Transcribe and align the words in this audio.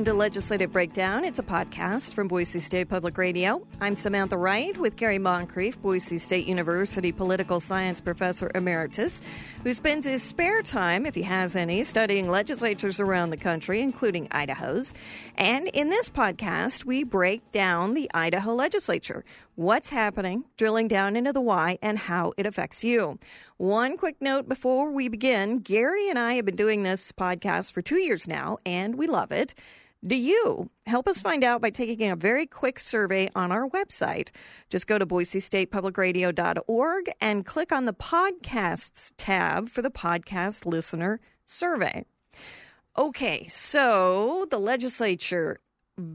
Welcome 0.00 0.14
to 0.14 0.18
Legislative 0.18 0.72
Breakdown. 0.72 1.26
It's 1.26 1.38
a 1.38 1.42
podcast 1.42 2.14
from 2.14 2.26
Boise 2.26 2.58
State 2.58 2.88
Public 2.88 3.18
Radio. 3.18 3.66
I'm 3.82 3.94
Samantha 3.94 4.38
Wright 4.38 4.74
with 4.78 4.96
Gary 4.96 5.18
Moncrief, 5.18 5.78
Boise 5.82 6.16
State 6.16 6.46
University 6.46 7.12
political 7.12 7.60
science 7.60 8.00
professor 8.00 8.50
emeritus, 8.54 9.20
who 9.62 9.74
spends 9.74 10.06
his 10.06 10.22
spare 10.22 10.62
time, 10.62 11.04
if 11.04 11.14
he 11.14 11.20
has 11.20 11.54
any, 11.54 11.84
studying 11.84 12.30
legislatures 12.30 12.98
around 12.98 13.28
the 13.28 13.36
country, 13.36 13.82
including 13.82 14.26
Idaho's. 14.30 14.94
And 15.34 15.68
in 15.68 15.90
this 15.90 16.08
podcast, 16.08 16.86
we 16.86 17.04
break 17.04 17.52
down 17.52 17.92
the 17.92 18.10
Idaho 18.14 18.54
legislature, 18.54 19.22
what's 19.60 19.90
happening, 19.90 20.42
drilling 20.56 20.88
down 20.88 21.16
into 21.16 21.34
the 21.34 21.40
why, 21.40 21.78
and 21.82 21.98
how 21.98 22.32
it 22.38 22.46
affects 22.46 22.82
you. 22.82 23.18
One 23.58 23.98
quick 23.98 24.16
note 24.18 24.48
before 24.48 24.90
we 24.90 25.08
begin 25.08 25.58
Gary 25.58 26.08
and 26.08 26.18
I 26.18 26.32
have 26.34 26.46
been 26.46 26.56
doing 26.56 26.82
this 26.82 27.12
podcast 27.12 27.74
for 27.74 27.82
two 27.82 27.98
years 27.98 28.26
now, 28.26 28.56
and 28.64 28.94
we 28.94 29.06
love 29.06 29.32
it. 29.32 29.52
Do 30.02 30.16
you? 30.16 30.70
Help 30.86 31.06
us 31.06 31.20
find 31.20 31.44
out 31.44 31.60
by 31.60 31.68
taking 31.68 32.10
a 32.10 32.16
very 32.16 32.46
quick 32.46 32.78
survey 32.78 33.28
on 33.36 33.52
our 33.52 33.68
website. 33.68 34.30
Just 34.70 34.86
go 34.86 34.98
to 34.98 35.04
boisestatepublicradio.org 35.04 37.10
and 37.20 37.44
click 37.44 37.70
on 37.70 37.84
the 37.84 37.92
podcasts 37.92 39.12
tab 39.18 39.68
for 39.68 39.82
the 39.82 39.90
podcast 39.90 40.64
listener 40.64 41.20
survey. 41.44 42.06
Okay, 42.96 43.46
so 43.48 44.46
the 44.50 44.58
legislature. 44.58 45.60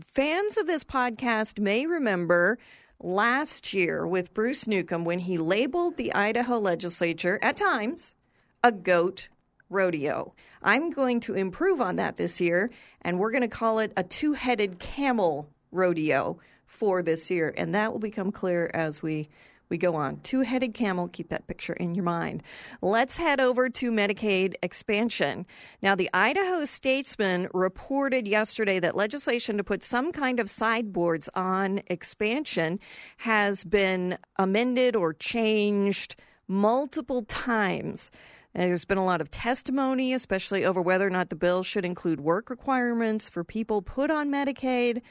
Fans 0.01 0.57
of 0.57 0.65
this 0.65 0.83
podcast 0.83 1.59
may 1.59 1.85
remember 1.85 2.57
last 2.99 3.73
year 3.73 4.05
with 4.07 4.33
Bruce 4.33 4.67
Newcomb 4.67 5.05
when 5.05 5.19
he 5.19 5.37
labeled 5.37 5.97
the 5.97 6.13
Idaho 6.13 6.57
legislature, 6.57 7.39
at 7.41 7.57
times, 7.57 8.15
a 8.63 8.71
goat 8.71 9.29
rodeo. 9.69 10.33
I'm 10.61 10.89
going 10.89 11.19
to 11.21 11.35
improve 11.35 11.81
on 11.81 11.97
that 11.97 12.17
this 12.17 12.41
year, 12.41 12.71
and 13.01 13.19
we're 13.19 13.31
going 13.31 13.41
to 13.41 13.47
call 13.47 13.79
it 13.79 13.93
a 13.95 14.03
two 14.03 14.33
headed 14.33 14.79
camel 14.79 15.49
rodeo 15.71 16.39
for 16.65 17.03
this 17.03 17.29
year. 17.29 17.53
And 17.55 17.75
that 17.75 17.91
will 17.91 17.99
become 17.99 18.31
clear 18.31 18.71
as 18.73 19.01
we 19.01 19.29
we 19.69 19.77
go 19.77 19.95
on. 19.95 20.19
Two 20.21 20.41
headed 20.41 20.73
camel, 20.73 21.07
keep 21.07 21.29
that 21.29 21.47
picture 21.47 21.73
in 21.73 21.95
your 21.95 22.03
mind. 22.03 22.43
Let's 22.81 23.17
head 23.17 23.39
over 23.39 23.69
to 23.69 23.91
Medicaid 23.91 24.55
expansion. 24.61 25.45
Now, 25.81 25.95
the 25.95 26.09
Idaho 26.13 26.65
Statesman 26.65 27.47
reported 27.53 28.27
yesterday 28.27 28.79
that 28.79 28.95
legislation 28.95 29.57
to 29.57 29.63
put 29.63 29.83
some 29.83 30.11
kind 30.11 30.39
of 30.39 30.49
sideboards 30.49 31.29
on 31.35 31.81
expansion 31.87 32.79
has 33.17 33.63
been 33.63 34.17
amended 34.37 34.95
or 34.95 35.13
changed 35.13 36.15
multiple 36.47 37.23
times. 37.23 38.11
There's 38.53 38.85
been 38.85 38.97
a 38.97 39.05
lot 39.05 39.19
of 39.19 39.29
testimony, 39.31 40.13
especially 40.13 40.63
over 40.63 40.81
whether 40.81 41.05
or 41.05 41.09
not 41.09 41.29
the 41.29 41.35
bill 41.35 41.61
should 41.61 41.83
include 41.83 42.21
work 42.21 42.49
requirements 42.49 43.29
for 43.29 43.43
people 43.43 43.81
put 43.81 44.09
on 44.09 44.29
Medicaid. 44.29 45.01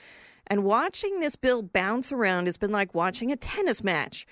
And 0.46 0.64
watching 0.64 1.20
this 1.20 1.36
bill 1.36 1.62
bounce 1.62 2.12
around 2.12 2.46
has 2.46 2.56
been 2.56 2.72
like 2.72 2.94
watching 2.94 3.32
a 3.32 3.36
tennis 3.36 3.82
match 3.82 4.26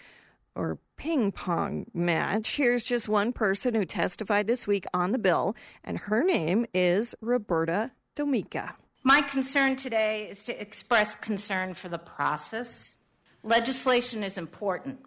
or 0.55 0.79
ping 0.97 1.33
pong 1.33 1.87
match. 1.95 2.57
Here's 2.57 2.85
just 2.85 3.09
one 3.09 3.33
person 3.33 3.75
who 3.75 3.85
testified 3.85 4.47
this 4.47 4.67
week 4.67 4.85
on 4.93 5.13
the 5.13 5.19
bill, 5.19 5.57
and 5.83 5.99
her 5.99 6.23
name 6.23 6.67
is 6.75 7.15
Roberta 7.21 7.93
Domica. 8.15 8.75
My 9.03 9.23
concern 9.23 9.77
today 9.77 10.29
is 10.29 10.45
to 10.45 10.61
express 10.61 11.17
concern 11.17 11.75
for 11.75 11.89
the 11.89 11.99
process. 11.99 12.95
Legislation 13.43 14.23
is 14.23 14.39
important. 14.39 15.01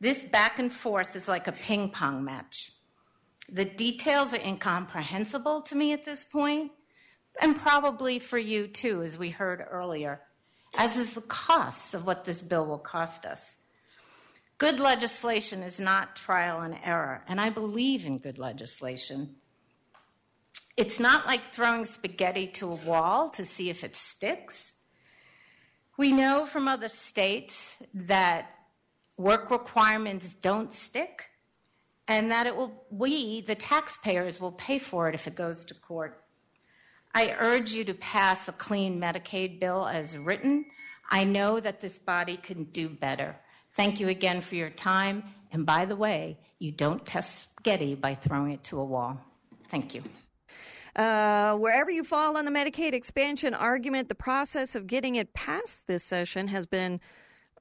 This 0.00 0.22
back 0.22 0.58
and 0.58 0.72
forth 0.72 1.16
is 1.16 1.28
like 1.28 1.46
a 1.46 1.52
ping 1.52 1.90
pong 1.90 2.24
match. 2.24 2.72
The 3.48 3.64
details 3.64 4.34
are 4.34 4.40
incomprehensible 4.44 5.62
to 5.62 5.74
me 5.74 5.92
at 5.92 6.04
this 6.04 6.24
point, 6.24 6.72
and 7.40 7.56
probably 7.56 8.18
for 8.18 8.38
you 8.38 8.66
too, 8.66 9.02
as 9.02 9.18
we 9.18 9.30
heard 9.30 9.64
earlier 9.70 10.20
as 10.74 10.96
is 10.96 11.14
the 11.14 11.20
costs 11.20 11.94
of 11.94 12.06
what 12.06 12.24
this 12.24 12.42
bill 12.42 12.66
will 12.66 12.78
cost 12.78 13.24
us. 13.24 13.56
Good 14.58 14.78
legislation 14.78 15.62
is 15.62 15.80
not 15.80 16.16
trial 16.16 16.60
and 16.60 16.78
error, 16.84 17.22
and 17.26 17.40
I 17.40 17.48
believe 17.50 18.04
in 18.04 18.18
good 18.18 18.38
legislation. 18.38 19.36
It's 20.76 21.00
not 21.00 21.26
like 21.26 21.52
throwing 21.52 21.86
spaghetti 21.86 22.46
to 22.48 22.72
a 22.72 22.74
wall 22.74 23.30
to 23.30 23.44
see 23.44 23.70
if 23.70 23.84
it 23.84 23.96
sticks. 23.96 24.74
We 25.96 26.12
know 26.12 26.46
from 26.46 26.68
other 26.68 26.88
states 26.88 27.76
that 27.92 28.50
work 29.16 29.50
requirements 29.50 30.34
don't 30.34 30.72
stick 30.72 31.30
and 32.08 32.30
that 32.30 32.46
it 32.46 32.56
will 32.56 32.84
we 32.90 33.40
the 33.42 33.54
taxpayers 33.54 34.40
will 34.40 34.52
pay 34.52 34.78
for 34.78 35.08
it 35.08 35.14
if 35.14 35.26
it 35.26 35.34
goes 35.34 35.64
to 35.66 35.74
court. 35.74 36.22
I 37.14 37.34
urge 37.38 37.72
you 37.72 37.84
to 37.84 37.94
pass 37.94 38.48
a 38.48 38.52
clean 38.52 39.00
Medicaid 39.00 39.58
bill 39.58 39.86
as 39.86 40.16
written. 40.16 40.66
I 41.10 41.24
know 41.24 41.58
that 41.60 41.80
this 41.80 41.98
body 41.98 42.36
can 42.36 42.64
do 42.64 42.88
better. 42.88 43.36
Thank 43.74 44.00
you 44.00 44.08
again 44.08 44.40
for 44.40 44.54
your 44.54 44.70
time. 44.70 45.24
And 45.52 45.66
by 45.66 45.84
the 45.84 45.96
way, 45.96 46.38
you 46.58 46.70
don't 46.70 47.04
test 47.04 47.50
spaghetti 47.50 47.94
by 47.94 48.14
throwing 48.14 48.52
it 48.52 48.62
to 48.64 48.78
a 48.78 48.84
wall. 48.84 49.18
Thank 49.68 49.94
you. 49.94 50.02
Uh, 50.94 51.54
wherever 51.54 51.90
you 51.90 52.04
fall 52.04 52.36
on 52.36 52.44
the 52.44 52.50
Medicaid 52.50 52.92
expansion 52.92 53.54
argument, 53.54 54.08
the 54.08 54.14
process 54.14 54.74
of 54.74 54.86
getting 54.86 55.14
it 55.14 55.32
passed 55.34 55.86
this 55.86 56.02
session 56.02 56.48
has 56.48 56.66
been 56.66 57.00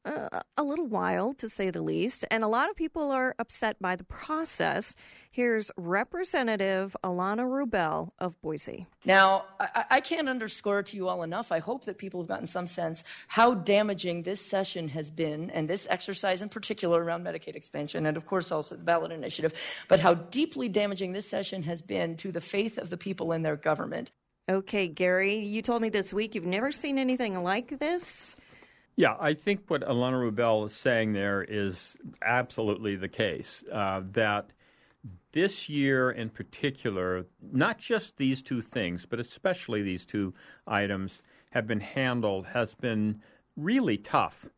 uh, 0.06 0.40
a 0.58 0.64
little 0.64 0.88
wild, 0.88 1.38
to 1.40 1.50
say 1.50 1.70
the 1.70 1.82
least, 1.82 2.26
and 2.32 2.44
a 2.44 2.48
lot 2.48 2.70
of 2.70 2.76
people 2.76 3.12
are 3.12 3.36
upset 3.38 3.80
by 3.82 3.96
the 3.96 4.04
process. 4.04 4.96
Here's 5.30 5.72
Representative 5.78 6.96
Ilana 7.04 7.46
Rubel 7.46 8.12
of 8.18 8.40
Boise. 8.42 8.88
Now, 9.06 9.46
I, 9.60 9.86
I, 9.90 10.02
can't 10.02 10.30
underscore 10.30 10.84
to 10.84 10.98
you 10.98 11.08
all 11.08 11.24
enough. 11.24 11.52
I 11.52 11.60
hope 11.60 11.86
that 11.86 11.98
people 11.98 12.22
have 12.22 12.28
gotten 12.28 12.48
some 12.48 12.66
sense 12.66 13.04
how 13.28 13.54
damaging 13.54 14.24
this 14.24 14.42
session 14.42 14.88
has 14.90 15.12
been, 15.12 15.50
and 15.52 15.70
this 15.70 15.88
exercise 15.90 16.42
in 16.42 16.50
particular 16.50 17.04
around 17.04 17.26
Medicaid 17.26 17.56
expansion, 17.56 18.06
and 18.06 18.16
of 18.16 18.26
course 18.26 18.52
also 18.52 18.76
the 18.76 18.84
ballot 18.84 19.12
initiative, 19.12 19.54
but 19.88 20.00
how 20.00 20.14
deeply 20.14 20.70
damaging 20.70 21.14
this 21.14 21.30
session 21.30 21.64
has 21.64 21.81
been 21.81 22.16
to 22.18 22.31
the 22.31 22.42
faith 22.42 22.78
of 22.78 22.90
the 22.90 22.98
people 22.98 23.31
in 23.34 23.42
their 23.42 23.56
government. 23.56 24.12
Okay, 24.50 24.88
Gary, 24.88 25.36
you 25.36 25.62
told 25.62 25.81
me 25.81 25.90
this 25.90 26.12
week 26.12 26.34
you've 26.34 26.46
never 26.46 26.72
seen 26.72 26.98
anything 26.98 27.44
like 27.44 27.78
this. 27.78 28.36
Yeah, 29.00 29.16
I 29.18 29.34
think 29.34 29.62
what 29.70 29.80
Ilana 29.84 30.30
Rubel 30.30 30.66
is 30.66 30.74
saying 30.74 31.14
there 31.14 31.42
is 31.42 31.98
absolutely 32.22 32.98
the 32.98 33.08
case. 33.08 33.64
Uh, 33.72 34.02
that 34.12 34.52
this 35.32 35.70
year 35.70 36.12
in 36.12 36.30
particular, 36.30 37.26
not 37.54 37.78
just 37.78 38.18
these 38.18 38.42
two 38.42 38.62
things, 38.62 39.06
but 39.06 39.18
especially 39.18 39.84
these 39.84 40.04
two 40.04 40.34
items 40.68 41.22
have 41.52 41.66
been 41.66 41.80
handled, 41.80 42.48
has 42.48 42.74
been 42.74 43.22
really 43.56 43.96
tough 43.98 44.50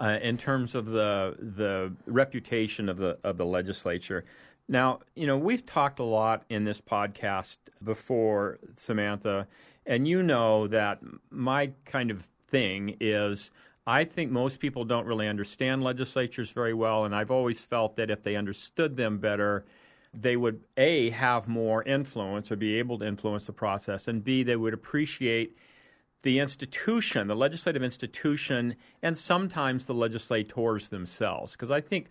uh, 0.00 0.18
in 0.20 0.38
terms 0.38 0.74
of 0.74 0.86
the 0.86 1.36
the 1.38 1.94
reputation 2.06 2.88
of 2.88 2.96
the 2.96 3.16
of 3.22 3.36
the 3.36 3.46
legislature. 3.46 4.24
Now, 4.66 5.02
you 5.14 5.28
know, 5.28 5.38
we've 5.38 5.64
talked 5.64 6.00
a 6.00 6.04
lot 6.04 6.42
in 6.48 6.64
this 6.64 6.80
podcast 6.80 7.58
before, 7.80 8.58
Samantha, 8.74 9.46
and 9.86 10.08
you 10.08 10.20
know 10.20 10.66
that 10.66 10.98
my 11.30 11.70
kind 11.84 12.10
of 12.10 12.26
thing 12.48 12.96
is 12.98 13.52
I 13.86 14.04
think 14.04 14.30
most 14.30 14.60
people 14.60 14.84
don't 14.84 15.06
really 15.06 15.28
understand 15.28 15.82
legislatures 15.82 16.50
very 16.50 16.72
well, 16.72 17.04
and 17.04 17.14
I've 17.14 17.30
always 17.30 17.64
felt 17.64 17.96
that 17.96 18.10
if 18.10 18.22
they 18.22 18.34
understood 18.34 18.96
them 18.96 19.18
better, 19.18 19.66
they 20.14 20.36
would 20.36 20.62
A, 20.76 21.10
have 21.10 21.48
more 21.48 21.82
influence 21.82 22.50
or 22.50 22.56
be 22.56 22.78
able 22.78 22.98
to 23.00 23.06
influence 23.06 23.46
the 23.46 23.52
process, 23.52 24.08
and 24.08 24.24
B, 24.24 24.42
they 24.42 24.56
would 24.56 24.72
appreciate 24.72 25.56
the 26.22 26.38
institution, 26.38 27.26
the 27.28 27.36
legislative 27.36 27.82
institution, 27.82 28.76
and 29.02 29.18
sometimes 29.18 29.84
the 29.84 29.92
legislators 29.92 30.88
themselves. 30.88 31.52
Because 31.52 31.70
I 31.70 31.82
think, 31.82 32.08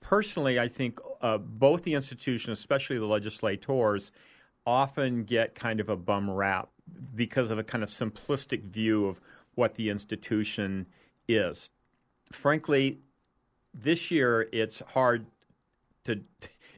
personally, 0.00 0.58
I 0.58 0.66
think 0.66 0.98
uh, 1.20 1.38
both 1.38 1.82
the 1.82 1.94
institution, 1.94 2.52
especially 2.52 2.98
the 2.98 3.06
legislators, 3.06 4.10
often 4.66 5.22
get 5.22 5.54
kind 5.54 5.78
of 5.78 5.88
a 5.88 5.96
bum 5.96 6.28
rap 6.28 6.70
because 7.14 7.52
of 7.52 7.58
a 7.58 7.62
kind 7.62 7.84
of 7.84 7.90
simplistic 7.90 8.64
view 8.64 9.06
of 9.06 9.20
what 9.54 9.76
the 9.76 9.90
institution 9.90 10.86
is. 11.28 11.70
Frankly, 12.30 12.98
this 13.74 14.10
year 14.10 14.48
it's 14.52 14.80
hard 14.80 15.26
to. 16.04 16.20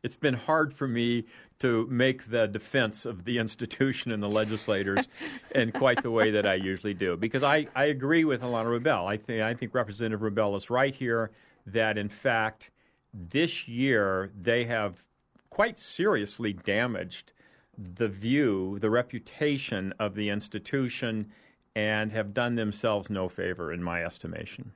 It's 0.03 0.19
been 0.19 0.35
hard 0.35 0.75
for 0.75 0.87
me 0.87 1.25
to 1.61 1.87
make 1.91 2.29
the 2.29 2.47
defense 2.47 3.07
of 3.07 3.25
the 3.25 3.39
institution 3.39 4.13
and 4.13 4.23
the 4.23 4.29
legislators 4.29 5.09
in 5.55 5.73
quite 5.73 6.03
the 6.03 6.11
way 6.11 6.31
that 6.31 6.45
I 6.45 6.57
usually 6.57 6.93
do. 6.93 7.17
Because 7.17 7.43
I, 7.43 7.69
I 7.75 7.85
agree 7.85 8.27
with 8.27 8.43
Ilana 8.43 8.79
Rubel. 8.79 9.07
I 9.07 9.17
think, 9.17 9.43
I 9.43 9.55
think 9.55 9.75
Representative 9.75 10.21
Rubel 10.21 10.59
is 10.59 10.69
right 10.69 10.95
here 10.95 11.31
that, 11.67 11.97
in 11.97 12.11
fact, 12.11 12.71
this 13.15 13.67
year 13.67 14.31
they 14.39 14.65
have 14.65 15.07
quite 15.49 15.79
seriously 15.79 16.53
damaged 16.53 17.33
the 17.79 18.09
view, 18.09 18.79
the 18.81 18.91
reputation 18.91 19.95
of 19.99 20.15
the 20.15 20.29
institution 20.29 21.31
and 21.75 22.13
have 22.13 22.35
done 22.35 22.55
themselves 22.55 23.11
no 23.11 23.29
favor, 23.29 23.73
in 23.73 23.83
my 23.83 24.05
estimation. 24.05 24.73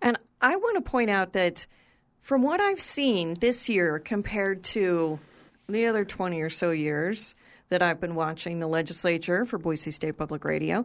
And 0.00 0.18
I 0.40 0.56
want 0.56 0.76
to 0.84 0.90
point 0.90 1.10
out 1.10 1.32
that 1.32 1.66
from 2.20 2.42
what 2.42 2.60
I've 2.60 2.80
seen 2.80 3.34
this 3.40 3.68
year 3.68 3.98
compared 3.98 4.62
to 4.64 5.18
the 5.68 5.86
other 5.86 6.04
20 6.04 6.40
or 6.40 6.50
so 6.50 6.70
years 6.70 7.34
that 7.68 7.82
I've 7.82 8.00
been 8.00 8.14
watching 8.14 8.60
the 8.60 8.66
legislature 8.66 9.44
for 9.44 9.58
Boise 9.58 9.90
State 9.90 10.16
Public 10.16 10.44
Radio, 10.44 10.84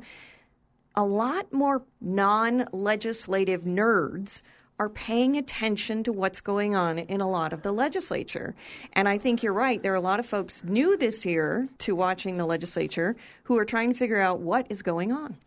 a 0.95 1.05
lot 1.05 1.51
more 1.53 1.83
non 2.01 2.65
legislative 2.71 3.63
nerds 3.63 4.41
are 4.79 4.89
paying 4.89 5.37
attention 5.37 6.03
to 6.03 6.11
what's 6.11 6.41
going 6.41 6.75
on 6.75 6.99
in 6.99 7.21
a 7.21 7.29
lot 7.29 7.53
of 7.53 7.61
the 7.61 7.71
legislature. 7.71 8.55
And 8.93 9.07
I 9.07 9.17
think 9.17 9.43
you're 9.43 9.53
right. 9.53 9.81
There 9.81 9.93
are 9.93 9.97
a 9.97 10.01
lot 10.01 10.19
of 10.19 10.25
folks 10.25 10.63
new 10.63 10.97
this 10.97 11.25
year 11.25 11.69
to 11.79 11.95
watching 11.95 12.37
the 12.37 12.45
legislature 12.45 13.15
who 13.43 13.57
are 13.57 13.65
trying 13.65 13.93
to 13.93 13.97
figure 13.97 14.19
out 14.19 14.39
what 14.39 14.67
is 14.69 14.81
going 14.81 15.11
on. 15.11 15.37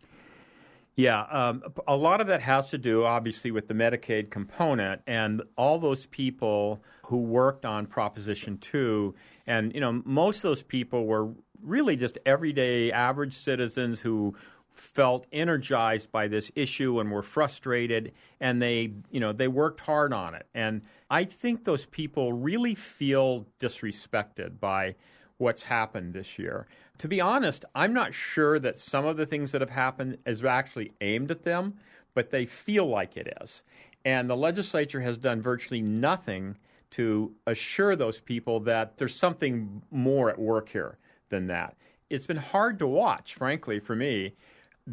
Yeah, 0.95 1.21
um, 1.29 1.61
a 1.87 1.95
lot 1.95 2.21
of 2.21 2.27
that 2.27 2.41
has 2.41 2.71
to 2.71 2.79
do, 2.79 3.05
obviously, 3.05 3.51
with 3.51 3.67
the 3.67 3.75
Medicaid 3.75 4.31
component 4.31 5.03
and 5.05 5.43
all 5.55 5.77
those 5.77 6.07
people 6.07 6.81
who 7.03 7.21
worked 7.21 7.65
on 7.65 7.85
Proposition 7.85 8.57
2. 8.57 9.13
And, 9.45 9.75
you 9.75 9.79
know, 9.79 10.01
most 10.05 10.37
of 10.37 10.41
those 10.41 10.63
people 10.63 11.05
were 11.05 11.29
really 11.61 11.95
just 11.95 12.17
everyday 12.25 12.91
average 12.91 13.33
citizens 13.33 14.01
who 14.01 14.35
felt 14.77 15.27
energized 15.31 16.11
by 16.11 16.27
this 16.27 16.51
issue 16.55 16.99
and 16.99 17.11
were 17.11 17.23
frustrated 17.23 18.13
and 18.39 18.61
they 18.61 18.93
you 19.11 19.19
know 19.19 19.33
they 19.33 19.47
worked 19.47 19.81
hard 19.81 20.13
on 20.13 20.35
it. 20.35 20.45
And 20.53 20.81
i 21.09 21.23
think 21.23 21.63
those 21.63 21.85
people 21.85 22.33
really 22.33 22.75
feel 22.75 23.45
disrespected 23.59 24.59
by 24.59 24.95
what's 25.37 25.63
happened 25.63 26.13
this 26.13 26.39
year. 26.39 26.67
To 26.99 27.07
be 27.07 27.21
honest 27.21 27.65
i'm 27.75 27.93
not 27.93 28.13
sure 28.13 28.59
that 28.59 28.79
some 28.79 29.05
of 29.05 29.17
the 29.17 29.25
things 29.25 29.51
that 29.51 29.61
have 29.61 29.69
happened 29.69 30.17
is 30.25 30.43
actually 30.43 30.91
aimed 31.01 31.31
at 31.31 31.43
them 31.43 31.75
but 32.13 32.31
they 32.31 32.47
feel 32.47 32.87
like 32.87 33.15
it 33.15 33.37
is. 33.43 33.61
And 34.03 34.27
the 34.27 34.35
legislature 34.35 35.01
has 35.01 35.19
done 35.19 35.39
virtually 35.39 35.83
nothing 35.83 36.57
to 36.89 37.35
assure 37.45 37.95
those 37.95 38.19
people 38.19 38.59
that 38.61 38.97
there's 38.97 39.15
something 39.15 39.83
more 39.91 40.27
at 40.29 40.39
work 40.39 40.69
here 40.69 40.97
than 41.29 41.45
that. 41.47 41.75
It's 42.09 42.25
been 42.25 42.37
hard 42.37 42.79
to 42.79 42.87
watch 42.87 43.35
frankly 43.35 43.79
for 43.79 43.95
me 43.95 44.33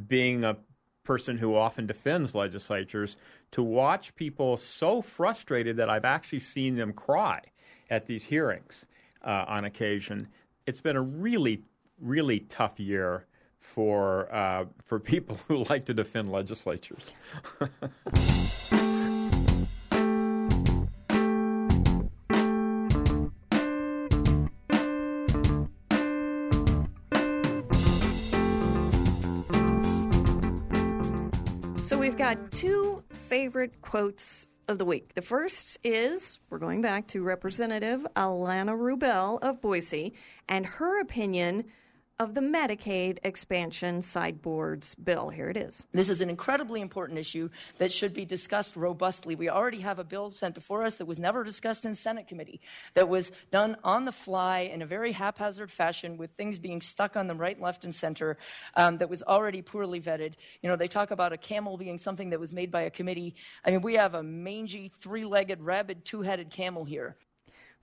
being 0.07 0.45
a 0.45 0.57
person 1.05 1.39
who 1.39 1.55
often 1.55 1.87
defends 1.87 2.35
legislatures, 2.35 3.17
to 3.51 3.63
watch 3.63 4.15
people 4.17 4.57
so 4.57 5.01
frustrated 5.03 5.77
that 5.77 5.89
I've 5.89 6.05
actually 6.05 6.41
seen 6.41 6.77
them 6.77 6.93
cry 6.93 7.41
at 7.91 8.07
these 8.07 8.25
hearings 8.25 8.87
uh, 9.23 9.45
on 9.47 9.65
occasion. 9.65 10.29
It's 10.67 10.81
been 10.81 10.97
a 10.97 11.03
really, 11.03 11.63
really 12.01 12.41
tough 12.41 12.81
year 12.81 13.27
for 13.59 14.35
uh, 14.35 14.65
for 14.85 14.99
people 15.15 15.39
who 15.49 15.65
like 15.65 15.85
to 15.87 15.95
defend 15.95 16.33
legislatures. 16.33 17.13
we've 32.15 32.19
got 32.21 32.53
two 32.53 33.03
favorite 33.11 33.83
quotes 33.83 34.47
of 34.69 34.79
the 34.79 34.85
week. 34.85 35.15
The 35.15 35.21
first 35.21 35.79
is 35.83 36.39
we're 36.49 36.61
going 36.61 36.81
back 36.81 37.09
to 37.09 37.25
Representative 37.25 38.07
Ilana 38.15 38.79
Rubel 38.79 39.41
of 39.43 39.61
Boise 39.61 40.15
and 40.49 40.65
her 40.65 41.01
opinion 41.01 41.65
of 42.21 42.33
the 42.33 42.41
Medicaid 42.41 43.19
expansion 43.25 44.01
sideboards 44.01 44.95
bill. 44.95 45.31
Here 45.31 45.51
it 45.51 45.57
is. 45.57 45.85
This 45.91 46.09
is 46.09 46.21
an 46.21 46.31
incredibly 46.31 46.81
important 46.81 47.19
issue 47.19 47.51
that 47.79 47.93
should 47.93 48.15
be 48.15 48.25
discussed 48.25 48.77
robustly. 48.77 49.35
We 49.35 49.49
already 49.49 49.81
have 49.81 49.99
a 49.99 50.05
bill 50.05 50.31
sent 50.31 50.55
before 50.55 50.85
us 50.85 50.97
that 50.99 51.07
was 51.07 51.19
never 51.19 51.43
discussed 51.43 51.85
in 51.85 51.97
Senate 51.97 52.29
committee, 52.29 52.61
that 52.95 53.09
was 53.09 53.33
done 53.51 53.77
on 53.83 54.05
the 54.05 54.13
fly 54.13 54.61
in 54.61 54.81
a 54.81 54.87
very 54.87 55.11
haphazard 55.11 55.73
fashion 55.73 56.17
with 56.17 56.31
things 56.33 56.61
being 56.61 56.81
stuck 56.81 57.17
on 57.17 57.27
the 57.27 57.35
right, 57.35 57.61
left, 57.61 57.85
and 57.85 57.93
center, 57.93 58.39
um, 58.77 58.97
that 58.99 59.11
was 59.11 59.25
already 59.25 59.61
poorly 59.61 60.01
vetted. 60.01 60.35
You 60.63 60.69
know, 60.69 60.77
they 60.77 60.87
talk 60.87 61.11
about 61.11 61.33
a 61.33 61.37
camel 61.37 61.77
being 61.77 61.99
something 61.99 62.31
that 62.31 62.39
was 62.39 62.53
made 62.53 62.71
by 62.71 62.83
a 62.83 62.91
committee. 62.91 63.35
I 63.65 63.73
mean, 63.73 63.81
we 63.81 63.95
have 63.95 64.15
a 64.15 64.23
mangy, 64.23 64.89
three 64.89 65.25
legged, 65.25 65.65
rabid, 65.65 66.05
two 66.05 66.23
headed 66.23 66.51
camel 66.51 66.85
here. 66.85 67.17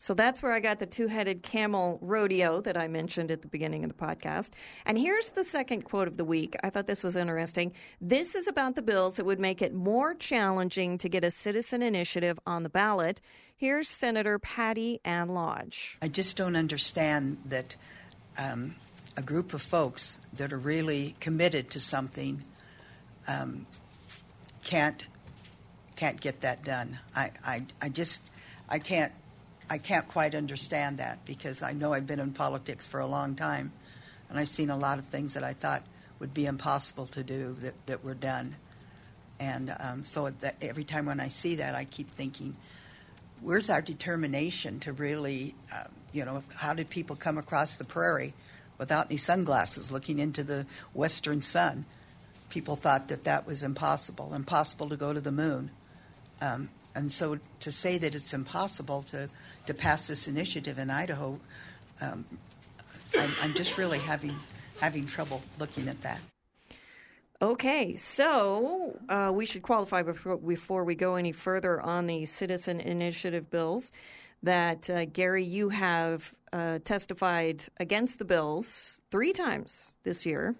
So 0.01 0.15
that's 0.15 0.41
where 0.41 0.51
I 0.51 0.59
got 0.59 0.79
the 0.79 0.87
two 0.87 1.05
headed 1.05 1.43
camel 1.43 1.99
rodeo 2.01 2.59
that 2.61 2.75
I 2.75 2.87
mentioned 2.87 3.29
at 3.29 3.43
the 3.43 3.47
beginning 3.47 3.83
of 3.83 3.89
the 3.89 3.95
podcast. 3.95 4.53
And 4.83 4.97
here's 4.97 5.29
the 5.29 5.43
second 5.43 5.83
quote 5.83 6.07
of 6.07 6.17
the 6.17 6.25
week. 6.25 6.55
I 6.63 6.71
thought 6.71 6.87
this 6.87 7.03
was 7.03 7.15
interesting. 7.15 7.71
This 8.01 8.33
is 8.33 8.47
about 8.47 8.73
the 8.73 8.81
bills 8.81 9.17
that 9.17 9.27
would 9.27 9.39
make 9.39 9.61
it 9.61 9.75
more 9.75 10.15
challenging 10.15 10.97
to 10.97 11.07
get 11.07 11.23
a 11.23 11.29
citizen 11.29 11.83
initiative 11.83 12.39
on 12.47 12.63
the 12.63 12.69
ballot. 12.69 13.21
Here's 13.55 13.87
Senator 13.89 14.39
Patty 14.39 14.99
Ann 15.05 15.29
Lodge. 15.29 15.99
I 16.01 16.07
just 16.07 16.35
don't 16.35 16.55
understand 16.55 17.37
that 17.45 17.75
um, 18.39 18.77
a 19.15 19.21
group 19.21 19.53
of 19.53 19.61
folks 19.61 20.17
that 20.33 20.51
are 20.51 20.57
really 20.57 21.15
committed 21.19 21.69
to 21.69 21.79
something 21.79 22.41
um, 23.27 23.67
can't 24.63 25.03
can't 25.95 26.19
get 26.19 26.41
that 26.41 26.63
done. 26.63 26.97
I, 27.15 27.29
I, 27.45 27.65
I 27.79 27.89
just 27.89 28.31
I 28.67 28.79
can't 28.79 29.11
I 29.71 29.77
can't 29.77 30.05
quite 30.05 30.35
understand 30.35 30.97
that 30.97 31.23
because 31.23 31.63
I 31.63 31.71
know 31.71 31.93
I've 31.93 32.05
been 32.05 32.19
in 32.19 32.33
politics 32.33 32.85
for 32.85 32.99
a 32.99 33.07
long 33.07 33.35
time, 33.35 33.71
and 34.29 34.37
I've 34.37 34.49
seen 34.49 34.69
a 34.69 34.75
lot 34.75 34.99
of 34.99 35.05
things 35.05 35.33
that 35.35 35.45
I 35.45 35.53
thought 35.53 35.81
would 36.19 36.33
be 36.33 36.45
impossible 36.45 37.05
to 37.05 37.23
do 37.23 37.55
that, 37.61 37.85
that 37.85 38.03
were 38.03 38.13
done. 38.13 38.57
And 39.39 39.73
um, 39.79 40.03
so 40.03 40.29
every 40.61 40.83
time 40.83 41.05
when 41.05 41.21
I 41.21 41.29
see 41.29 41.55
that, 41.55 41.73
I 41.73 41.85
keep 41.85 42.09
thinking, 42.09 42.57
where's 43.39 43.69
our 43.69 43.81
determination 43.81 44.81
to 44.81 44.91
really, 44.91 45.55
um, 45.73 45.87
you 46.11 46.25
know, 46.25 46.43
how 46.55 46.73
did 46.73 46.89
people 46.89 47.15
come 47.15 47.37
across 47.37 47.77
the 47.77 47.85
prairie 47.85 48.33
without 48.77 49.05
any 49.05 49.15
sunglasses 49.15 49.89
looking 49.89 50.19
into 50.19 50.43
the 50.43 50.65
western 50.93 51.41
sun? 51.41 51.85
People 52.49 52.75
thought 52.75 53.07
that 53.07 53.23
that 53.23 53.47
was 53.47 53.63
impossible, 53.63 54.33
impossible 54.33 54.89
to 54.89 54.97
go 54.97 55.13
to 55.13 55.21
the 55.21 55.31
moon. 55.31 55.71
Um, 56.41 56.67
and 56.95 57.11
so 57.11 57.39
to 57.59 57.71
say 57.71 57.97
that 57.97 58.15
it's 58.15 58.33
impossible 58.33 59.03
to 59.03 59.29
to 59.67 59.73
pass 59.73 60.07
this 60.07 60.27
initiative 60.27 60.79
in 60.79 60.89
Idaho, 60.89 61.39
um, 62.01 62.25
I'm, 63.17 63.29
I'm 63.43 63.53
just 63.53 63.77
really 63.77 63.99
having 63.99 64.35
having 64.79 65.05
trouble 65.05 65.41
looking 65.59 65.87
at 65.87 66.01
that. 66.01 66.19
Okay, 67.41 67.95
so 67.95 68.99
uh, 69.09 69.31
we 69.33 69.47
should 69.47 69.63
qualify 69.63 70.03
before, 70.03 70.37
before 70.37 70.83
we 70.83 70.93
go 70.93 71.15
any 71.15 71.31
further 71.31 71.81
on 71.81 72.05
the 72.05 72.23
citizen 72.25 72.79
initiative 72.79 73.49
bills 73.49 73.91
that 74.43 74.87
uh, 74.91 75.05
Gary, 75.05 75.43
you 75.43 75.69
have 75.69 76.35
uh, 76.53 76.79
testified 76.83 77.63
against 77.79 78.19
the 78.19 78.25
bills 78.25 79.01
three 79.09 79.33
times 79.33 79.95
this 80.03 80.23
year, 80.23 80.55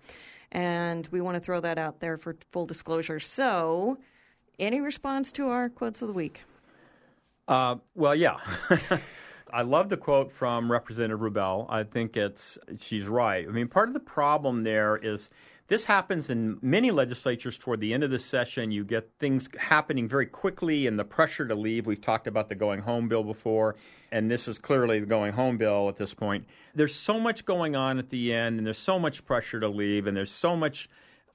and 0.52 1.08
we 1.12 1.22
want 1.22 1.36
to 1.36 1.42
throw 1.42 1.60
that 1.60 1.78
out 1.78 2.00
there 2.00 2.18
for 2.18 2.36
full 2.52 2.66
disclosure. 2.66 3.20
So, 3.20 4.00
any 4.60 4.80
response 4.82 5.32
to 5.34 5.48
our 5.50 5.70
quotes 5.70 6.02
of 6.02 6.08
the 6.08 6.14
week? 6.14 6.44
Uh, 7.48 7.78
well, 7.96 8.16
yeah. 8.16 8.38
I 9.54 9.64
love 9.64 9.90
the 9.90 9.98
quote 9.98 10.32
from 10.32 10.72
Representative 10.72 11.20
Rubel. 11.20 11.66
I 11.70 11.84
think 11.84 12.16
it's 12.16 12.58
she's 12.78 13.08
right. 13.08 13.46
I 13.46 13.52
mean, 13.52 13.68
part 13.68 13.90
of 13.90 13.94
the 13.94 14.00
problem 14.00 14.64
there 14.64 14.96
is 14.96 15.30
this 15.68 15.86
happens 15.86 16.30
in 16.30 16.58
many 16.62 16.92
legislatures 16.92 17.58
toward 17.58 17.80
the 17.82 17.94
end 17.94 18.04
of 18.04 18.12
the 18.12 18.20
session. 18.20 18.72
You 18.72 18.84
get 18.84 19.10
things 19.20 19.50
happening 19.58 20.08
very 20.08 20.26
quickly 20.26 20.88
and 20.88 20.98
the 20.98 21.04
pressure 21.06 21.48
to 21.48 21.56
leave. 21.56 21.86
We've 21.86 22.00
talked 22.00 22.28
about 22.28 22.50
the 22.50 22.56
going 22.56 22.82
home 22.82 23.08
bill 23.08 23.24
before, 23.24 23.76
and 24.12 24.30
this 24.30 24.48
is 24.48 24.58
clearly 24.58 25.00
the 25.00 25.06
going 25.06 25.34
home 25.34 25.58
bill 25.58 25.90
at 25.90 25.98
this 25.98 26.14
point. 26.14 26.46
There's 26.76 26.96
so 26.96 27.20
much 27.20 27.46
going 27.46 27.76
on 27.76 28.00
at 28.00 28.10
the 28.10 28.34
end, 28.34 28.58
and 28.58 28.68
there's 28.68 28.78
so 28.78 29.00
much 29.00 29.26
pressure 29.26 29.60
to 29.60 29.70
leave, 29.70 30.08
and 30.08 30.16
there's 30.16 30.32
so 30.32 30.56
much 30.56 30.90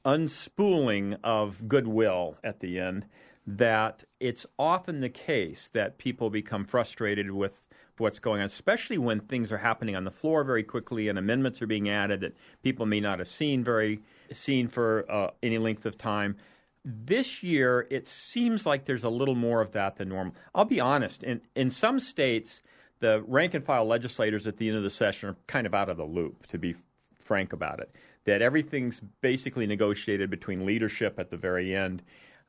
unspooling 0.07 1.19
of 1.25 1.67
goodwill 1.69 2.37
at 2.45 2.61
the 2.61 2.79
end 2.79 3.07
that 3.47 4.05
it's 4.21 4.47
often 4.59 5.01
the 5.01 5.09
case 5.09 5.69
that 5.73 5.99
people 5.99 6.31
become 6.31 6.65
frustrated 6.65 7.31
with 7.31 7.69
what's 7.99 8.19
going 8.19 8.41
on, 8.41 8.47
especially 8.47 8.99
when 8.99 9.21
things 9.21 9.51
are 9.51 9.59
happening 9.59 9.97
on 9.97 10.05
the 10.05 10.11
floor 10.11 10.45
very 10.45 10.63
quickly 10.63 11.09
and 11.09 11.19
amendments 11.19 11.61
are 11.61 11.67
being 11.67 11.89
added 11.89 12.21
that 12.21 12.37
people 12.63 12.87
may 12.87 13.01
not 13.01 13.19
have 13.19 13.29
seen 13.29 13.65
very 13.65 14.01
seen 14.33 14.69
for 14.69 15.05
uh, 15.11 15.31
any 15.43 15.59
length 15.59 15.87
of 15.87 15.97
time. 15.97 16.37
This 16.85 17.43
year, 17.43 17.87
it 17.91 18.07
seems 18.07 18.65
like 18.65 18.85
there's 18.85 19.05
a 19.05 19.11
little 19.11 19.35
more 19.35 19.61
of 19.61 19.73
that 19.73 19.97
than 19.97 20.09
normal. 20.11 20.35
I'll 20.55 20.65
be 20.65 20.81
honest. 20.81 21.23
In 21.23 21.41
in 21.55 21.71
some 21.71 21.99
states, 22.01 22.63
the 23.01 23.25
rank 23.27 23.55
and 23.55 23.65
file 23.65 23.87
legislators 23.87 24.47
at 24.47 24.59
the 24.59 24.69
end 24.69 24.77
of 24.77 24.83
the 24.83 24.91
session 24.91 25.31
are 25.31 25.37
kind 25.47 25.67
of 25.67 25.75
out 25.75 25.89
of 25.89 25.97
the 25.97 26.05
loop. 26.05 26.47
To 26.49 26.59
be 26.59 26.77
frank 27.15 27.53
about 27.53 27.81
it, 27.81 27.91
that 28.27 28.43
everything's 28.43 29.01
basically 29.21 29.67
negotiated 29.67 30.29
between 30.29 30.67
leadership 30.67 31.19
at 31.19 31.31
the 31.31 31.37
very 31.37 31.75
end 31.75 32.03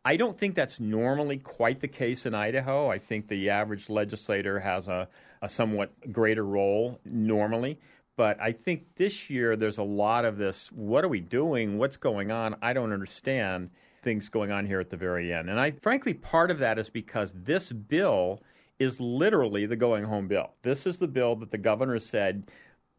I 0.08 0.16
don't 0.16 0.38
think 0.38 0.56
that's 0.56 0.80
normally 0.80 1.38
quite 1.38 1.82
the 1.82 1.90
case 1.90 2.26
in 2.26 2.34
Idaho. 2.34 2.90
I 2.90 2.98
think 2.98 3.28
the 3.28 3.50
average 3.50 3.90
legislator 3.90 4.58
has 4.58 4.88
a, 4.88 5.10
a 5.42 5.50
somewhat 5.50 5.92
greater 6.14 6.46
role 6.46 7.02
normally. 7.04 7.78
But 8.16 8.40
I 8.40 8.54
think 8.54 8.96
this 8.96 9.30
year 9.30 9.58
there's 9.58 9.80
a 9.80 9.84
lot 9.84 10.24
of 10.24 10.38
this 10.38 10.72
what 10.72 11.04
are 11.04 11.10
we 11.10 11.20
doing? 11.20 11.78
What's 11.78 11.98
going 11.98 12.32
on? 12.32 12.56
I 12.62 12.72
don't 12.72 12.94
understand 12.94 13.70
things 14.02 14.30
going 14.30 14.50
on 14.50 14.66
here 14.66 14.80
at 14.80 14.90
the 14.90 14.96
very 14.96 15.34
end. 15.34 15.50
And 15.50 15.60
I 15.60 15.72
frankly 15.72 16.14
part 16.14 16.52
of 16.52 16.60
that 16.60 16.80
is 16.80 16.90
because 16.90 17.34
this 17.34 17.74
bill 17.74 18.42
is 18.80 19.02
literally 19.02 19.66
the 19.66 19.76
going 19.76 20.06
home 20.06 20.30
bill. 20.30 20.52
This 20.62 20.88
is 20.88 21.00
the 21.00 21.10
bill 21.10 21.36
that 21.36 21.52
the 21.52 21.58
governor 21.58 22.00
said 22.00 22.50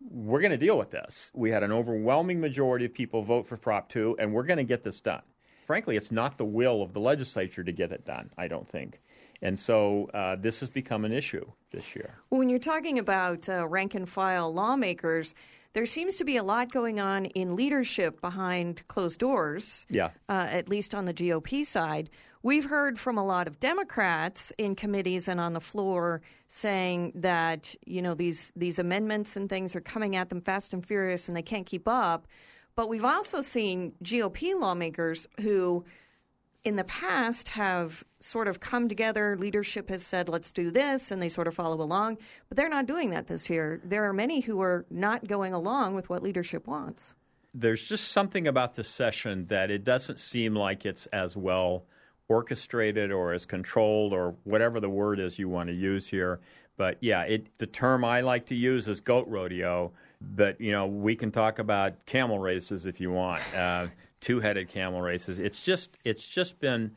we're 0.01 0.41
going 0.41 0.53
to 0.53 0.59
deal 0.59 0.79
with 0.79 0.91
this. 0.91 1.31
We 1.35 1.51
had 1.51 1.63
an 1.63 1.73
overwhelming 1.73 2.41
majority 2.41 2.85
of 2.85 2.95
people 2.95 3.23
vote 3.23 3.47
for 3.47 3.57
Prop 3.57 3.89
2, 3.89 4.17
and 4.19 4.33
we're 4.33 4.45
going 4.45 4.59
to 4.59 4.65
get 4.65 4.85
this 4.85 5.01
done. 5.01 5.23
Frankly, 5.67 5.97
it's 5.97 6.13
not 6.13 6.39
the 6.39 6.45
will 6.45 6.83
of 6.83 6.93
the 6.93 7.01
legislature 7.01 7.63
to 7.63 7.73
get 7.73 7.93
it 7.93 8.05
done, 8.05 8.31
I 8.39 8.49
don't 8.49 8.69
think. 8.69 9.01
And 9.43 9.59
so 9.59 10.11
uh, 10.15 10.37
this 10.37 10.61
has 10.61 10.71
become 10.71 11.05
an 11.05 11.13
issue 11.13 11.45
this 11.71 11.95
year. 11.95 12.19
When 12.31 12.49
you're 12.49 12.59
talking 12.59 12.99
about 12.99 13.49
uh, 13.49 13.67
rank 13.67 13.95
and 13.95 14.09
file 14.09 14.53
lawmakers, 14.53 15.35
there 15.75 15.87
seems 15.87 16.17
to 16.17 16.25
be 16.25 16.37
a 16.37 16.43
lot 16.43 16.73
going 16.73 16.99
on 16.99 17.27
in 17.27 17.55
leadership 17.55 18.21
behind 18.21 18.87
closed 18.89 19.21
doors. 19.21 19.87
Yeah. 19.89 20.11
Uh, 20.29 20.47
at 20.51 20.69
least 20.69 20.95
on 20.95 21.05
the 21.05 21.15
GOP 21.15 21.65
side. 21.65 22.11
We've 22.43 22.67
heard 22.67 22.99
from 22.99 23.19
a 23.19 23.25
lot 23.25 23.49
of 23.49 23.59
Democrats 23.59 24.53
in 24.59 24.77
committees 24.77 25.27
and 25.27 25.41
on 25.41 25.55
the 25.55 25.61
floor 25.61 26.23
saying 26.47 27.13
that 27.17 27.75
you 27.85 28.01
know 28.01 28.15
these 28.15 28.53
these 28.55 28.79
amendments 28.79 29.37
and 29.37 29.49
things 29.49 29.75
are 29.75 29.81
coming 29.81 30.15
at 30.15 30.29
them 30.29 30.41
fast 30.41 30.73
and 30.73 30.87
furious 30.87 31.29
and 31.29 31.37
they 31.37 31.43
can't 31.43 31.67
keep 31.67 31.89
up. 31.89 32.29
But 32.77 32.89
we've 32.89 33.05
also 33.05 33.41
seen 33.41 33.93
GOP 34.05 34.59
lawmakers 34.59 35.27
who 35.41 35.85
in 36.63 36.77
the 36.77 36.85
past 36.85 37.49
have 37.49 38.05
sort 38.21 38.47
of 38.47 38.61
come 38.61 38.89
together. 38.89 39.37
Leadership 39.37 39.89
has 39.89 40.05
said, 40.05 40.29
let's 40.29 40.53
do 40.53 40.71
this, 40.71 41.11
and 41.11 41.21
they 41.21 41.29
sort 41.29 41.49
of 41.49 41.55
follow 41.55 41.81
along. 41.81 42.19
But 42.49 42.57
they're 42.57 42.69
not 42.69 42.87
doing 42.87 43.11
that 43.11 43.27
this 43.27 43.49
year. 43.49 43.81
There 43.85 44.05
are 44.05 44.13
many 44.13 44.41
who 44.41 44.61
are 44.61 44.87
not 44.91 45.27
going 45.27 45.55
along 45.55 45.95
with 45.95 46.09
what 46.09 46.23
leadership 46.23 46.67
wants. 46.67 47.15
There's 47.55 47.89
just 47.89 48.09
something 48.09 48.47
about 48.47 48.75
this 48.75 48.89
session 48.89 49.47
that 49.47 49.71
it 49.71 49.83
doesn't 49.83 50.21
seem 50.21 50.55
like 50.55 50.85
it's 50.85 51.07
as 51.07 51.37
well 51.37 51.87
orchestrated 52.29 53.11
or 53.11 53.33
as 53.33 53.47
controlled 53.47 54.13
or 54.13 54.35
whatever 54.45 54.81
the 54.81 54.89
word 54.89 55.19
is 55.19 55.39
you 55.39 55.49
want 55.49 55.69
to 55.69 55.75
use 55.75 56.07
here. 56.07 56.41
But 56.77 56.99
yeah, 57.01 57.23
it, 57.23 57.47
the 57.59 57.67
term 57.67 58.05
I 58.05 58.21
like 58.21 58.47
to 58.47 58.55
use 58.55 58.87
is 58.87 59.01
goat 59.01 59.27
rodeo. 59.29 59.93
But 60.21 60.61
you 60.61 60.73
know, 60.73 60.87
we 60.87 61.17
can 61.17 61.31
talk 61.31 61.59
about 61.59 62.07
camel 62.07 62.39
races 62.39 62.87
if 62.87 63.01
you 63.01 63.11
want. 63.11 63.43
Uh, 63.55 63.89
two-headed 64.21 64.69
camel 64.69 65.01
races. 65.01 65.39
It's 65.39 65.63
just 65.63 65.97
it's 66.05 66.27
just 66.27 66.59
been 66.61 66.93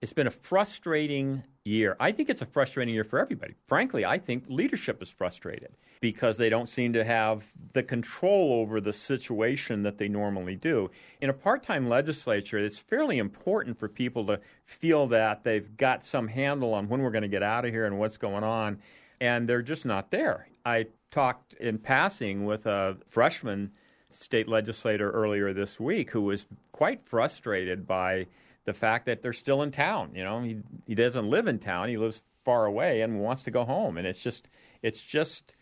it's 0.00 0.12
been 0.12 0.26
a 0.26 0.30
frustrating 0.30 1.42
year. 1.64 1.96
I 1.98 2.12
think 2.12 2.28
it's 2.28 2.42
a 2.42 2.46
frustrating 2.46 2.94
year 2.94 3.04
for 3.04 3.18
everybody. 3.18 3.54
Frankly, 3.66 4.04
I 4.04 4.18
think 4.18 4.44
leadership 4.48 5.02
is 5.02 5.08
frustrated 5.08 5.72
because 6.04 6.36
they 6.36 6.50
don't 6.50 6.68
seem 6.68 6.92
to 6.92 7.02
have 7.02 7.50
the 7.72 7.82
control 7.82 8.52
over 8.52 8.78
the 8.78 8.92
situation 8.92 9.82
that 9.84 9.96
they 9.96 10.06
normally 10.06 10.54
do. 10.54 10.90
In 11.22 11.30
a 11.30 11.32
part-time 11.32 11.88
legislature, 11.88 12.58
it's 12.58 12.76
fairly 12.76 13.16
important 13.16 13.78
for 13.78 13.88
people 13.88 14.26
to 14.26 14.38
feel 14.64 15.06
that 15.06 15.44
they've 15.44 15.74
got 15.78 16.04
some 16.04 16.28
handle 16.28 16.74
on 16.74 16.90
when 16.90 17.00
we're 17.00 17.10
going 17.10 17.22
to 17.22 17.28
get 17.28 17.42
out 17.42 17.64
of 17.64 17.70
here 17.70 17.86
and 17.86 17.98
what's 17.98 18.18
going 18.18 18.44
on, 18.44 18.82
and 19.18 19.48
they're 19.48 19.62
just 19.62 19.86
not 19.86 20.10
there. 20.10 20.46
I 20.66 20.88
talked 21.10 21.54
in 21.54 21.78
passing 21.78 22.44
with 22.44 22.66
a 22.66 22.98
freshman 23.08 23.72
state 24.10 24.46
legislator 24.46 25.10
earlier 25.10 25.54
this 25.54 25.80
week 25.80 26.10
who 26.10 26.20
was 26.20 26.44
quite 26.72 27.00
frustrated 27.00 27.86
by 27.86 28.26
the 28.66 28.74
fact 28.74 29.06
that 29.06 29.22
they're 29.22 29.32
still 29.32 29.62
in 29.62 29.70
town. 29.70 30.10
You 30.14 30.24
know, 30.24 30.42
he 30.42 30.58
he 30.86 30.94
doesn't 30.94 31.30
live 31.30 31.48
in 31.48 31.58
town; 31.58 31.88
he 31.88 31.96
lives 31.96 32.20
far 32.44 32.66
away 32.66 33.00
and 33.00 33.20
wants 33.20 33.42
to 33.44 33.50
go 33.50 33.64
home. 33.64 33.96
And 33.96 34.06
it's 34.06 34.22
just 34.22 34.50
it's 34.82 35.00
just 35.00 35.54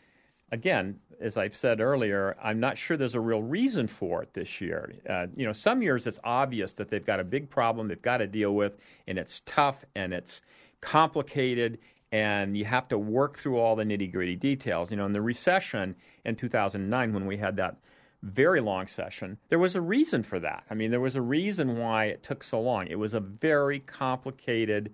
again, 0.53 1.01
as 1.19 1.37
I've 1.37 1.57
said 1.57 1.81
earlier, 1.81 2.37
I'm 2.43 2.61
not 2.61 2.77
sure 2.77 2.97
there's 2.97 3.15
a 3.15 3.21
real 3.21 3.43
reason 3.43 3.87
for 3.87 4.23
it 4.23 4.35
this 4.35 4.61
year. 4.61 4.93
Uh, 5.09 5.27
you 5.35 5.47
know, 5.47 5.53
some 5.53 5.83
years 5.83 6.07
it's 6.07 6.21
obvious 6.23 6.73
that 6.73 6.89
they've 6.89 7.05
got 7.05 7.19
a 7.19 7.25
big 7.25 7.49
problem 7.51 7.89
they've 7.89 8.01
got 8.01 8.19
to 8.19 8.27
deal 8.27 8.55
with, 8.55 8.77
and 9.09 9.19
it's 9.19 9.41
tough 9.47 9.85
and 9.97 10.13
it's 10.13 10.43
complicated, 10.81 11.79
and 12.13 12.57
you 12.57 12.67
have 12.67 12.89
to 12.89 12.99
work 12.99 13.39
through 13.39 13.59
all 13.59 13.75
the 13.75 13.85
nitty 13.85 14.13
gritty 14.13 14.37
details. 14.37 14.91
You 14.91 14.99
know, 14.99 15.07
in 15.07 15.13
the 15.13 15.23
recession 15.23 15.97
in 16.25 16.37
2009, 16.37 17.13
when 17.13 17.27
we 17.27 17.39
had 17.39 17.57
that 17.57 17.77
very 18.23 18.61
long 18.61 18.87
session. 18.87 19.37
There 19.49 19.59
was 19.59 19.75
a 19.75 19.81
reason 19.81 20.23
for 20.23 20.39
that. 20.39 20.63
I 20.71 20.75
mean, 20.75 20.93
there 20.93 21.01
was 21.01 21.17
a 21.17 21.23
reason 21.23 21.79
why 21.79 22.05
it 22.05 22.23
took 22.23 22.45
so 22.45 22.61
long. 22.61 22.87
It 22.87 22.99
was 22.99 23.15
a 23.15 23.21
very 23.21 23.81
complicated 23.81 24.93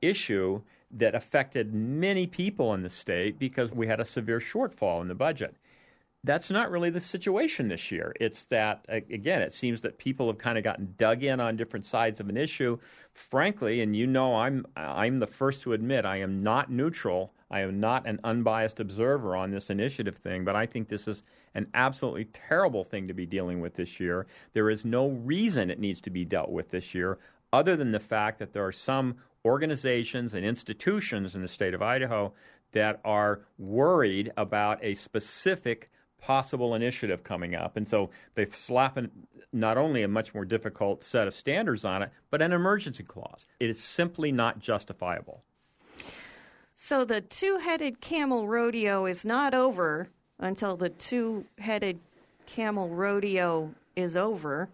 issue 0.00 0.62
that 0.90 1.14
affected 1.14 1.74
many 1.74 2.26
people 2.26 2.74
in 2.74 2.82
the 2.82 2.90
state 2.90 3.38
because 3.38 3.72
we 3.72 3.86
had 3.86 4.00
a 4.00 4.04
severe 4.04 4.40
shortfall 4.40 5.00
in 5.00 5.08
the 5.08 5.14
budget. 5.14 5.56
That's 6.22 6.50
not 6.50 6.70
really 6.70 6.90
the 6.90 7.00
situation 7.00 7.68
this 7.68 7.90
year. 7.90 8.14
It's 8.20 8.44
that, 8.46 8.84
again, 8.88 9.40
it 9.40 9.52
seems 9.52 9.80
that 9.82 9.96
people 9.96 10.26
have 10.26 10.36
kind 10.36 10.58
of 10.58 10.64
gotten 10.64 10.94
dug 10.98 11.22
in 11.22 11.40
on 11.40 11.56
different 11.56 11.86
sides 11.86 12.20
of 12.20 12.28
an 12.28 12.36
issue. 12.36 12.78
Frankly, 13.12 13.80
and 13.80 13.96
you 13.96 14.06
know 14.06 14.36
I'm, 14.36 14.66
I'm 14.76 15.18
the 15.18 15.26
first 15.26 15.62
to 15.62 15.72
admit 15.72 16.04
I 16.04 16.18
am 16.18 16.42
not 16.42 16.70
neutral. 16.70 17.32
I 17.50 17.60
am 17.60 17.80
not 17.80 18.06
an 18.06 18.20
unbiased 18.22 18.80
observer 18.80 19.34
on 19.34 19.50
this 19.50 19.70
initiative 19.70 20.16
thing, 20.16 20.44
but 20.44 20.54
I 20.54 20.66
think 20.66 20.88
this 20.88 21.08
is 21.08 21.22
an 21.54 21.68
absolutely 21.72 22.26
terrible 22.26 22.84
thing 22.84 23.08
to 23.08 23.14
be 23.14 23.24
dealing 23.24 23.60
with 23.60 23.74
this 23.74 23.98
year. 23.98 24.26
There 24.52 24.68
is 24.68 24.84
no 24.84 25.10
reason 25.10 25.70
it 25.70 25.80
needs 25.80 26.02
to 26.02 26.10
be 26.10 26.26
dealt 26.26 26.50
with 26.50 26.70
this 26.70 26.94
year 26.94 27.18
other 27.52 27.76
than 27.76 27.92
the 27.92 28.00
fact 28.00 28.38
that 28.38 28.52
there 28.52 28.64
are 28.64 28.72
some 28.72 29.16
organizations 29.44 30.34
and 30.34 30.44
institutions 30.44 31.34
in 31.34 31.42
the 31.42 31.48
state 31.48 31.74
of 31.74 31.82
Idaho 31.82 32.32
that 32.72 33.00
are 33.04 33.40
worried 33.58 34.32
about 34.36 34.78
a 34.82 34.94
specific 34.94 35.90
possible 36.20 36.74
initiative 36.74 37.24
coming 37.24 37.54
up. 37.54 37.76
And 37.76 37.88
so 37.88 38.10
they've 38.34 38.54
slapped 38.54 38.98
not 39.52 39.78
only 39.78 40.02
a 40.02 40.08
much 40.08 40.34
more 40.34 40.44
difficult 40.44 41.02
set 41.02 41.26
of 41.26 41.34
standards 41.34 41.84
on 41.84 42.02
it, 42.02 42.10
but 42.30 42.42
an 42.42 42.52
emergency 42.52 43.02
clause. 43.02 43.46
It 43.58 43.70
is 43.70 43.82
simply 43.82 44.30
not 44.30 44.58
justifiable. 44.58 45.42
So 46.74 47.04
the 47.04 47.20
two 47.20 47.58
headed 47.58 48.00
camel 48.00 48.46
rodeo 48.46 49.06
is 49.06 49.24
not 49.24 49.54
over 49.54 50.08
until 50.38 50.76
the 50.76 50.88
two 50.90 51.44
headed 51.58 51.98
camel 52.46 52.88
rodeo 52.88 53.74
is 53.96 54.16
over. 54.16 54.68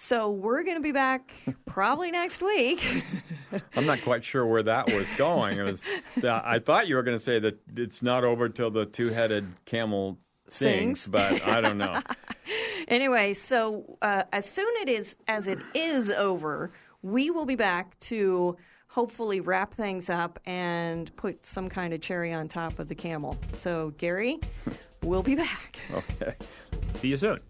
So 0.00 0.30
we're 0.30 0.62
going 0.62 0.76
to 0.76 0.82
be 0.82 0.92
back 0.92 1.34
probably 1.66 2.12
next 2.12 2.40
week. 2.40 3.02
I'm 3.76 3.84
not 3.84 4.00
quite 4.02 4.22
sure 4.22 4.46
where 4.46 4.62
that 4.62 4.86
was 4.92 5.08
going. 5.16 5.58
It 5.58 5.62
was, 5.64 5.82
I 6.22 6.60
thought 6.60 6.86
you 6.86 6.94
were 6.94 7.02
going 7.02 7.18
to 7.18 7.22
say 7.22 7.40
that 7.40 7.58
it's 7.76 8.00
not 8.00 8.22
over 8.22 8.48
till 8.48 8.70
the 8.70 8.86
two 8.86 9.08
headed 9.08 9.48
camel 9.64 10.16
sings, 10.46 11.00
sings, 11.00 11.08
but 11.08 11.44
I 11.44 11.60
don't 11.60 11.78
know. 11.78 12.00
anyway, 12.88 13.32
so 13.32 13.98
uh, 14.00 14.22
as 14.32 14.48
soon 14.48 14.72
it 14.82 14.88
is 14.88 15.16
as 15.26 15.48
it 15.48 15.58
is 15.74 16.10
over, 16.10 16.70
we 17.02 17.30
will 17.30 17.44
be 17.44 17.56
back 17.56 17.98
to 18.00 18.56
hopefully 18.86 19.40
wrap 19.40 19.74
things 19.74 20.08
up 20.08 20.38
and 20.46 21.14
put 21.16 21.44
some 21.44 21.68
kind 21.68 21.92
of 21.92 22.00
cherry 22.00 22.32
on 22.32 22.46
top 22.46 22.78
of 22.78 22.86
the 22.86 22.94
camel. 22.94 23.36
So, 23.56 23.92
Gary, 23.98 24.38
we'll 25.02 25.24
be 25.24 25.34
back. 25.34 25.80
Okay. 25.92 26.34
See 26.92 27.08
you 27.08 27.16
soon. 27.16 27.40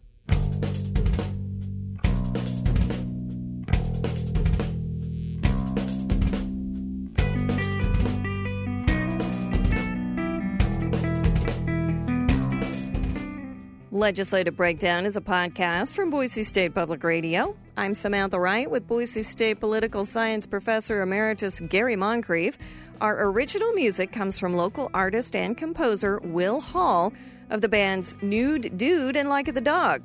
Legislative 13.99 14.55
Breakdown 14.55 15.07
is 15.07 15.17
a 15.17 15.21
podcast 15.21 15.95
from 15.95 16.09
Boise 16.09 16.45
State 16.45 16.73
Public 16.73 17.03
Radio. 17.03 17.57
I'm 17.77 17.97
Samantha 17.97 18.39
Wright 18.39 18.71
with 18.71 18.87
Boise 18.87 19.25
State 19.25 19.59
Political 19.59 20.05
Science 20.05 20.47
Professor 20.47 21.03
Emeritus 21.03 21.59
Gary 21.59 21.97
Moncrief. 21.97 22.57
Our 23.01 23.27
original 23.27 23.73
music 23.73 24.13
comes 24.13 24.39
from 24.39 24.55
local 24.55 24.89
artist 24.95 25.35
and 25.35 25.57
composer 25.57 26.21
Will 26.23 26.61
Hall 26.61 27.13
of 27.51 27.61
the 27.61 27.69
bands 27.69 28.15
Nude 28.23 28.79
Dude 28.79 29.17
and 29.17 29.29
Like 29.29 29.53
the 29.53 29.61
Dog. 29.61 30.05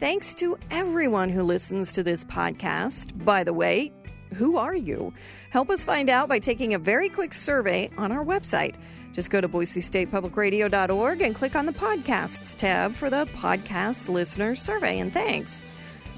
Thanks 0.00 0.34
to 0.36 0.58
everyone 0.70 1.28
who 1.28 1.42
listens 1.42 1.92
to 1.92 2.02
this 2.02 2.24
podcast. 2.24 3.24
By 3.26 3.44
the 3.44 3.52
way, 3.52 3.92
who 4.34 4.56
are 4.56 4.74
you? 4.74 5.12
Help 5.50 5.70
us 5.70 5.84
find 5.84 6.10
out 6.10 6.28
by 6.28 6.38
taking 6.38 6.74
a 6.74 6.78
very 6.78 7.08
quick 7.08 7.32
survey 7.32 7.90
on 7.96 8.12
our 8.12 8.24
website. 8.24 8.76
Just 9.12 9.30
go 9.30 9.40
to 9.40 9.48
BoiseStatePublicRadio.org 9.48 11.22
and 11.22 11.34
click 11.34 11.54
on 11.54 11.66
the 11.66 11.72
Podcasts 11.72 12.56
tab 12.56 12.94
for 12.94 13.10
the 13.10 13.26
Podcast 13.26 14.08
Listener 14.08 14.54
Survey. 14.54 14.98
And 14.98 15.12
thanks. 15.12 15.62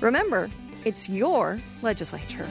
Remember, 0.01 0.51
it's 0.85 1.09
your 1.09 1.61
legislature. 1.83 2.49